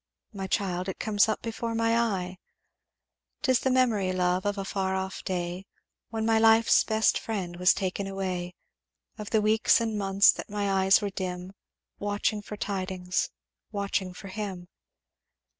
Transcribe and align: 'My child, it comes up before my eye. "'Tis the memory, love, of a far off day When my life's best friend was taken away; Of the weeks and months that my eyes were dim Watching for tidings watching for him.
'My 0.33 0.47
child, 0.47 0.89
it 0.89 0.97
comes 0.97 1.29
up 1.29 1.43
before 1.43 1.75
my 1.75 1.95
eye. 1.95 2.39
"'Tis 3.43 3.59
the 3.59 3.69
memory, 3.69 4.11
love, 4.11 4.47
of 4.47 4.57
a 4.57 4.65
far 4.65 4.95
off 4.95 5.23
day 5.23 5.67
When 6.09 6.25
my 6.25 6.39
life's 6.39 6.83
best 6.83 7.19
friend 7.19 7.57
was 7.57 7.71
taken 7.71 8.07
away; 8.07 8.55
Of 9.19 9.29
the 9.29 9.43
weeks 9.43 9.79
and 9.79 9.99
months 9.99 10.31
that 10.31 10.49
my 10.49 10.71
eyes 10.85 11.03
were 11.03 11.11
dim 11.11 11.53
Watching 11.99 12.41
for 12.41 12.57
tidings 12.57 13.29
watching 13.71 14.11
for 14.11 14.29
him. 14.29 14.69